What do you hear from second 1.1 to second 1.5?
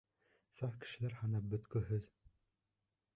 һанап